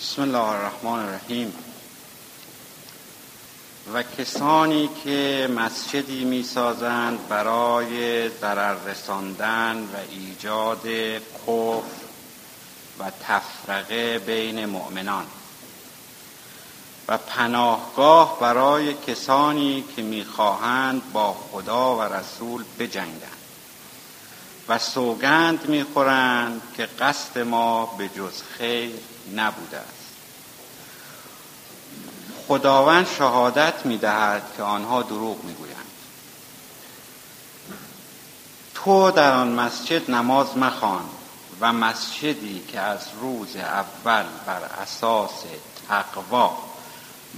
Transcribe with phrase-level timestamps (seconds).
[0.00, 1.52] بسم الله الرحمن الرحیم.
[3.92, 10.86] و کسانی که مسجدی می سازند برای ضرر رساندن و ایجاد
[11.46, 12.04] کفر
[12.98, 15.26] و تفرقه بین مؤمنان.
[17.08, 23.38] و پناهگاه برای کسانی که می‌خواهند با خدا و رسول بجنگند
[24.68, 28.90] و سوگند می‌خورند که قصد ما به جز خیر
[29.34, 29.97] نبوده
[32.48, 35.78] خداوند شهادت می‌دهد که آنها دروغ می‌گویند.
[38.74, 41.04] تو در آن مسجد نماز مخوان
[41.60, 45.42] و مسجدی که از روز اول بر اساس
[45.88, 46.58] تقوا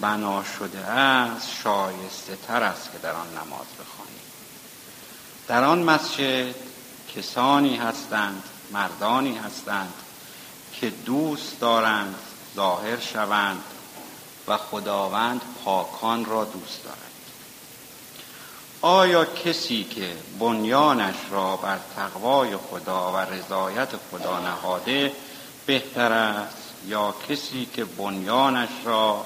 [0.00, 4.20] بنا شده است شایسته تر است که در آن نماز بخوانید
[5.48, 6.54] در آن مسجد
[7.16, 9.92] کسانی هستند مردانی هستند
[10.72, 12.14] که دوست دارند
[12.56, 13.62] ظاهر شوند
[14.48, 17.10] و خداوند پاکان را دوست دارد.
[18.82, 25.12] آیا کسی که بنیانش را بر تقوای خدا و رضایت خدا نهاده
[25.66, 29.24] بهتر است یا کسی که بنیانش را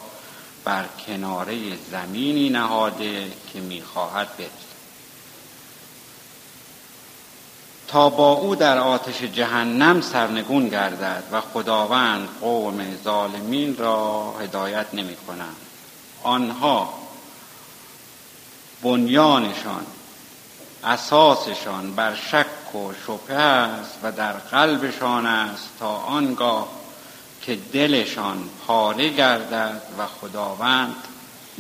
[0.64, 4.73] بر کناره زمینی نهاده که می‌خواهد بهتر
[7.95, 15.17] تا با او در آتش جهنم سرنگون گردد و خداوند قوم ظالمین را هدایت نمی
[15.17, 15.56] کنند
[16.22, 16.95] آنها
[18.83, 19.87] بنیانشان
[20.84, 26.69] اساسشان بر شک و شبه است و در قلبشان است تا آنگاه
[27.42, 30.97] که دلشان پاره گردد و خداوند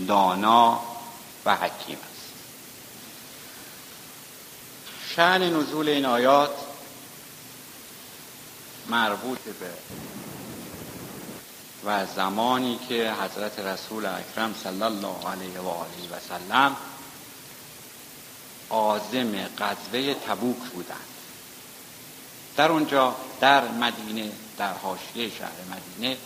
[0.08, 0.80] دانا
[1.46, 2.13] و حکیم است.
[5.16, 6.50] شعن نزول این آیات
[8.88, 9.70] مربوط به
[11.84, 16.76] و زمانی که حضرت رسول اکرم صلی الله علیه و آله و سلم
[18.70, 20.98] عازم قضوه تبوک بودند.
[22.56, 26.16] در اونجا در مدینه در حاشیه شهر مدینه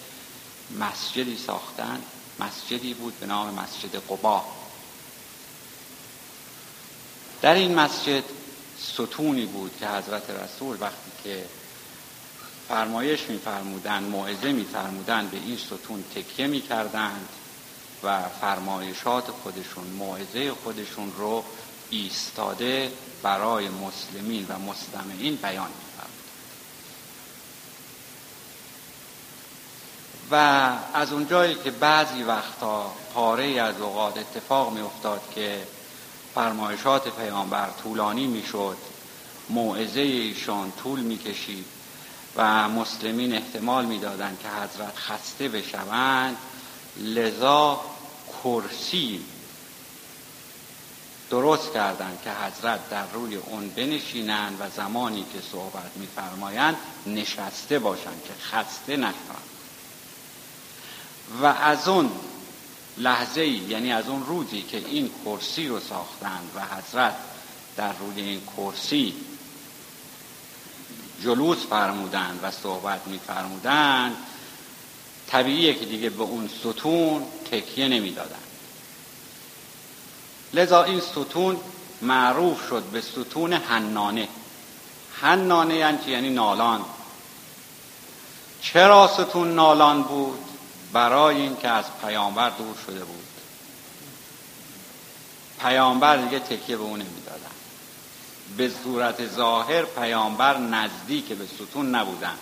[0.81, 2.03] مسجدی ساختن
[2.41, 4.45] مسجدی بود به نام مسجد قبا.
[7.43, 8.38] در این مسجد
[8.81, 11.45] ستونی بود که حضرت رسول وقتی که
[12.69, 17.29] فرمایش میفرمودند موعظه میفرمودند به این ستون تکیه می‌کردند
[18.03, 21.45] و فرمایشات خودشون موعظه خودشون رو
[21.91, 26.19] ایستاده برای مسلمین و مستمعین بیان میفرمودند.
[30.31, 30.37] و
[30.95, 35.67] از اونجایی که بعضی وقتا پاره از اوقات اتفاق میافتاد که
[36.39, 38.77] فرمایشات پیامبر طولانی می‌شد.
[39.49, 41.65] موعظه ایشان طول می‌کشید
[42.37, 46.37] و مسلمین احتمال می‌دادند که حضرت خسته بشوند.
[46.97, 47.81] لذا
[48.43, 49.25] کرسی
[51.31, 56.77] درست کردند که حضرت در روی اون بنشینند و زمانی که صحبت میفرمایند
[57.07, 59.49] نشسته باشند که خسته نشوند.
[61.43, 62.11] و از اون
[62.99, 67.15] لحظه ای یعنی از اون روزی که این کرسی رو ساختند و حضرت
[67.77, 69.15] در روی این کرسی
[71.23, 74.17] جلوس فرمودند و صحبت میفرمودند
[75.27, 78.49] طبیعیه که دیگه به اون ستون تکیه نمی‌دادند
[80.55, 81.57] لذا این ستون
[82.03, 84.29] معروف شد به ستون حنانه.
[85.13, 86.85] حنانه یعنی یعنی نالان.
[88.61, 90.39] چرا ستون نالان بود؟
[90.93, 93.25] برای اینکه از پیامبر دور شده بود.
[95.61, 97.51] پیامبر دیگه تکیه به اون نمی‌دادن.
[98.57, 102.35] به صورت ظاهر پیامبر نزدیک به ستون نبودن.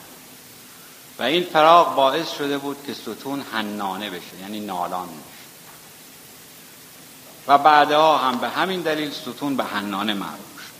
[1.18, 5.36] و این فراغ باعث شده بود که ستون حنانه بشه یعنی نالان بشه.
[7.48, 10.72] و بعدها هم به همین دلیل ستون به حنانه معروف شد.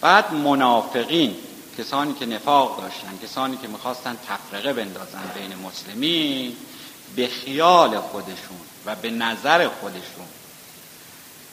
[0.00, 1.36] بعد منافقین
[1.78, 6.56] کسانی که نفاق داشتن کسانی که می‌خواستن تفرقه بندازن بین مسلمین
[7.16, 10.26] به خیال خودشون و به نظر خودشون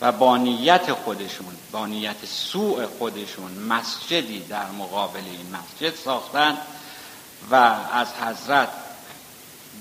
[0.02, 6.58] و با نیت خودشون با نیت سوء خودشون مسجدی در مقابل این مسجد ساختن
[7.52, 7.56] و
[7.94, 8.70] از حضرت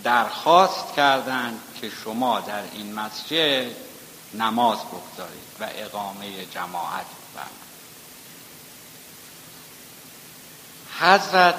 [0.04, 3.66] درخواست کردند که شما در این مسجد
[4.34, 7.63] نماز بگذارید و اقامه جماعت بفرمایید
[11.00, 11.54] حضرت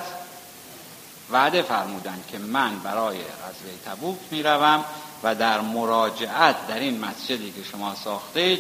[1.32, 4.86] وعده فرمودند که من برای غزوه تبوک می‌روم
[5.24, 8.60] و در مراجعت در این مسجدی که شما ساختید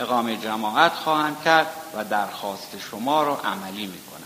[0.00, 4.18] اقامه جماعت خواهم کرد و درخواست شما رو عملی می‌کنم.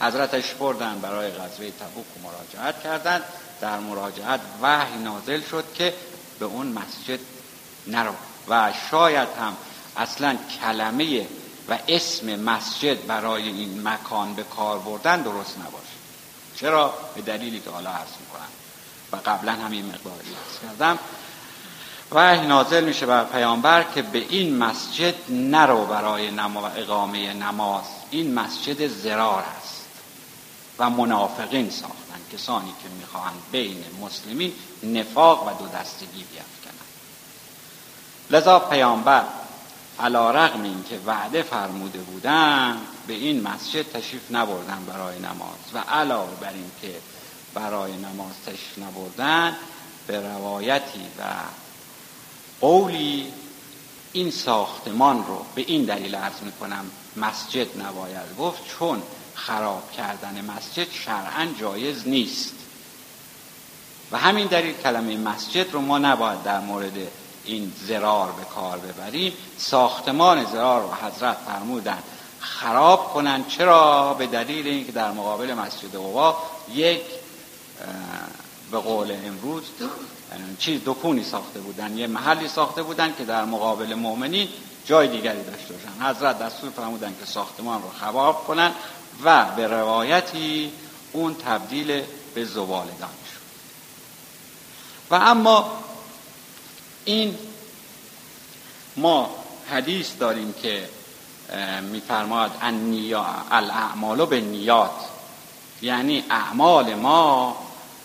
[0.00, 3.24] حضرتش بردن برای غزوه تبوک مراجعت کردند.
[3.60, 5.94] در مراجعت وحی نازل شد که
[6.38, 7.20] به اون مسجد
[7.86, 8.14] نرو
[8.48, 9.56] و شاید هم
[9.96, 11.26] اصلا کلمه
[11.68, 15.86] و اسم مسجد برای این مکان به کار بردن درست نباشه.
[16.56, 18.48] چرا؟ به دلیلی که حالا عرض می‌کنم.
[19.12, 20.98] و قبلا همین مقداری عرض کردم.
[22.12, 27.84] وحی نازل میشه بر پیامبر که به این مسجد نرو برای نما اقامه نماز.
[28.10, 29.84] این مسجد زرار است
[30.78, 31.96] و منافقین ساختن.
[32.32, 36.86] کسانی که می‌خواهند بین مسلمین نفاق و دو دستگی بیافکنند.
[38.30, 39.24] لذا پیامبر
[40.00, 45.58] علا رقم این که وعده فرموده بودن به این مسجد تشریف نبردن برای نماز.
[45.74, 46.94] و علاوه بر این که
[47.54, 49.56] برای نماز تشریف نبردن
[50.06, 51.22] به روایتی و
[52.60, 53.32] قولی
[54.12, 56.84] این ساختمان رو به این دلیل عرض می‌کنم
[57.16, 59.02] مسجد نباید گفت چون
[59.34, 62.54] خراب کردن مسجد شرعا جایز نیست.
[64.12, 66.92] و همین دلیل کلمه مسجد رو ما نباید در مورد
[67.44, 71.98] این زرار به کار ببریم ساختمان زرار رو حضرت فرمودن
[72.40, 73.44] خراب کنن.
[73.44, 76.36] چرا؟ به دلیل اینکه در مقابل مسجد قبا
[76.74, 77.00] یک
[78.70, 79.62] به قول امروز
[80.58, 81.98] چیز دکونی ساخته بودن.
[81.98, 84.48] یه محلی ساخته بودن که در مقابل مؤمنین
[84.86, 86.10] جای دیگری داشته باشن.
[86.10, 88.72] حضرت دستور فرمودن که ساختمان رو خراب کنن
[89.24, 90.72] و به روایتی
[91.12, 92.02] اون تبدیل
[92.34, 93.42] به زبالدان شد
[95.10, 95.72] و اما
[97.04, 97.38] این
[98.96, 99.30] ما
[99.70, 100.88] حدیث داریم که
[101.82, 102.50] میفرماد
[103.50, 104.90] الاعمال به نیات
[105.82, 107.56] یعنی اعمال ما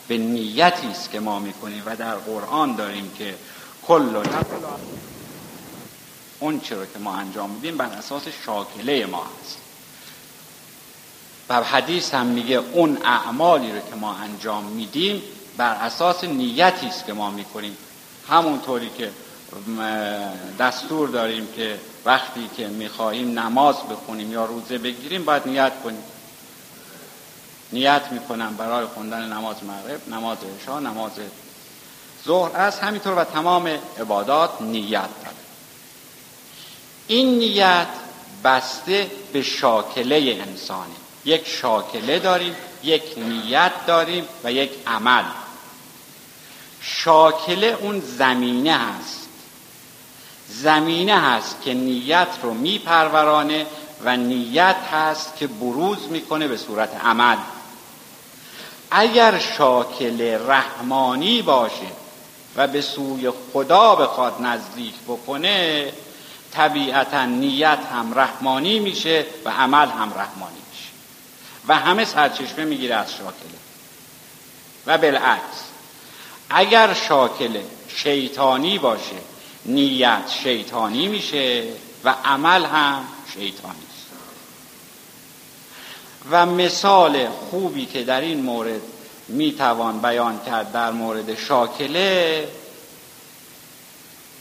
[0.07, 3.35] به نیتی است که ما می‌کنیم و در قرآن داریم که
[3.87, 4.23] کل
[6.39, 9.57] اون چرا که ما انجام میدیم بر اساس شاکله ما هست
[11.49, 15.21] و حدیث هم میگه اون اعمالی رو که ما انجام میدیم
[15.57, 17.77] بر اساس نیتی است که ما می‌کنیم.
[18.29, 19.11] همونطوری که
[20.59, 26.03] دستور داریم که وقتی که می‌خواهیم نماز بخونیم یا روزه بگیریم باید نیت کنیم.
[27.71, 31.11] نیت می‌کنم برای خوندن نماز مغرب نماز عشا نماز
[32.25, 32.57] ظهر.
[32.57, 33.67] از همینطور و تمام
[33.99, 34.91] عبادات نیت
[35.23, 35.35] داره
[37.07, 37.87] این نیت
[38.43, 40.95] بسته به شاکله انسانی
[41.25, 45.23] یک شاکله داریم یک نیت داریم و یک عمل.
[46.87, 49.27] شاکله اون زمینه هست.
[50.49, 53.65] زمینه هست که نیت رو میپرورانه
[54.03, 57.37] و نیت هست که بروز می‌کنه به صورت عمل
[58.91, 61.91] اگر شاکل رحمانی باشه
[62.55, 65.91] و به سوی خدا بخواد نزدیک بکنه
[66.51, 70.89] طبیعتا نیت هم رحمانی میشه و عمل هم رحمانی میشه.
[71.67, 73.57] و همه سرچشمه می‌گیره از شاکله
[74.87, 75.76] و بالعکس.
[76.49, 79.17] اگر شاکل شیطانی باشه
[79.65, 81.63] نیت شیطانی میشه
[82.03, 83.87] و عمل هم شیطانی
[86.31, 88.81] و مثال خوبی که در این مورد
[89.27, 92.47] می‌توان بیان کرد در مورد شاکله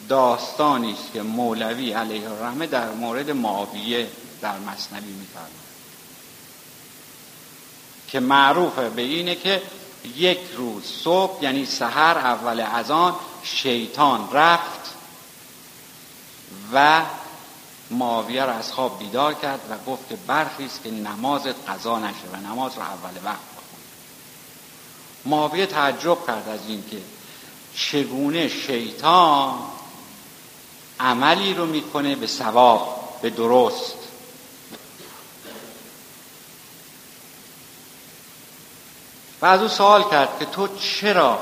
[0.08, 4.06] داستانی است که مولوی علیه الرحمه در مورد معاویه
[4.42, 5.66] در مصنوی میفرماید.
[8.08, 9.62] که معروفه به اینه که
[10.16, 14.94] یک روز صبح یعنی سحر اول از آن شیطان رفت
[16.72, 17.02] و
[17.90, 22.36] معاویه را از خواب بیدار کرد و گفت که برخیست که نمازت قضا نشه و
[22.36, 23.80] نماز را اول وقت بخون.
[25.25, 26.98] معاویه تعجب کرد از اینکه
[27.75, 29.54] چگونه شیطان
[31.00, 34.05] عملی رو می‌کنه به ثواب به درست.
[39.43, 41.38] و از او سوال کرد که تو چرا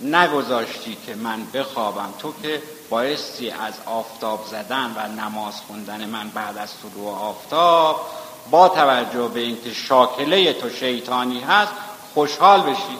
[0.00, 6.58] نگذاشتی که من بخوابم؟ تو که بایستی از آفتاب زدن و نماز خوندن من بعد
[6.58, 8.06] از طلوع آفتاب
[8.50, 11.72] با توجه به اینکه شاکله تو شیطانی هست
[12.14, 12.98] خوشحال بشی.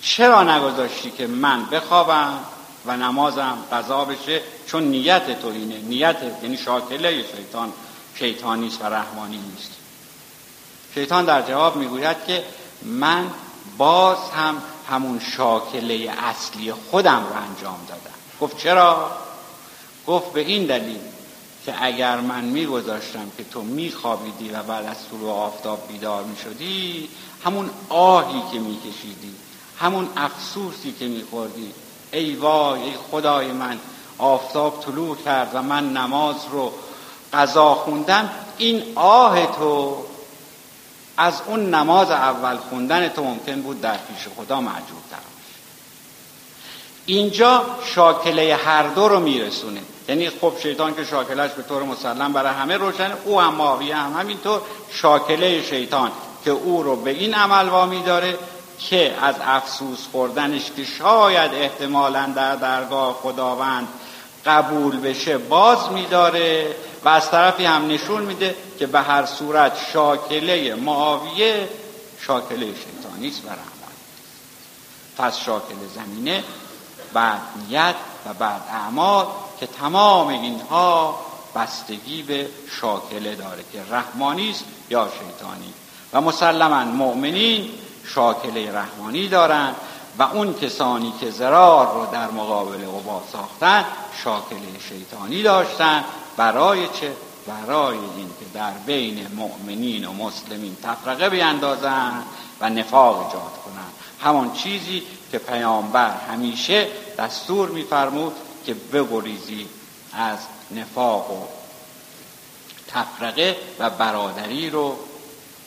[0.00, 2.38] چرا نگذاشتی که من بخوابم
[2.86, 5.78] و نمازم قضا بشه؟ چون نیت تو اینه.
[5.78, 7.72] نیت یعنی شاکله شیطان.
[8.14, 9.70] شیطانی و رحمانی نیست.
[10.98, 12.44] شیطان در جواب می‌گوید که
[12.82, 13.30] من
[13.78, 19.10] باز هم همون شاکله اصلی خودم رو انجام دادم گفت چرا؟
[20.06, 21.00] گفت به این دلیل
[21.66, 27.08] که اگر من میگذاشتم که تو میخوابیدی و بعد از طلوع آفتاب بیدار می‌شدی
[27.44, 29.34] همون آهی که میکشیدی
[29.80, 31.72] همون افسوسی که میخوردی
[32.12, 33.78] ای وای ای خدای من
[34.18, 36.72] آفتاب طلوع کرد و من نماز رو
[37.32, 40.04] قضا خوندن این آه تو
[41.18, 45.16] از اون نماز اول خوندن تو ممکن بود در پیش خدا معجوب تر
[47.06, 49.80] اینجا شاکله هر دو رو میرسونه.
[50.08, 54.20] یعنی خب شیطان که شاکلش به طور مسلم برای همه روشن او هم معاویه هم
[54.20, 54.60] همینطور
[54.92, 56.10] شاکله شیطان
[56.44, 58.38] که او رو به این عمل وامی داره
[58.78, 63.88] که از افسوس خوردنش که شاید احتمالا در درگاه خداوند
[64.48, 70.74] قبول بشه باز میداره و از طرفی هم نشون میده که به هر صورت شاکله
[70.74, 71.68] معاویه
[72.20, 73.98] شاکله شیطانی است و رحمانی
[75.18, 76.44] پس شاکله زمینه
[77.12, 77.94] بعد نیت
[78.26, 79.26] و بعد اعمال
[79.60, 81.18] که تمام اینها
[81.54, 82.46] بستگی به
[82.80, 85.72] شاکله داره که رحمانی است یا شیطانی.
[86.12, 87.70] و مسلما مؤمنین
[88.06, 89.76] شاکله رحمانی دارند
[90.18, 93.84] و اون کسانی که زرار رو در مقابل قبا ساختن
[94.24, 96.04] شاکله شیطانی داشتن.
[96.36, 97.12] برای چه؟
[97.46, 102.22] برای این که در بین مؤمنین و مسلمین تفرقه بیندازن
[102.60, 108.32] و نفاق ایجاد کنند همان چیزی که پیامبر همیشه دستور میفرمود
[108.66, 109.68] که بگریزی
[110.12, 110.38] از
[110.70, 111.46] نفاق و
[112.88, 114.98] تفرقه و برادری رو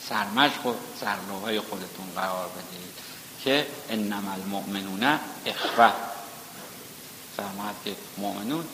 [0.09, 2.90] سرمشق و سرلوهای خودتون قرار بدید
[3.43, 5.91] که انما المؤمنون اخوه.
[7.37, 8.65] فرماد که مؤمنون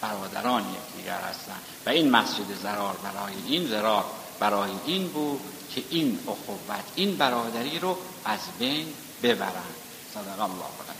[0.00, 1.60] برادران یکدیگر هستند.
[1.86, 4.04] و این مسجد زرار برای این زرار
[4.40, 5.40] برای این بود
[5.74, 8.86] که این اخوت این برادری رو از بین
[9.22, 9.74] ببرند.
[10.14, 10.95] صدق الله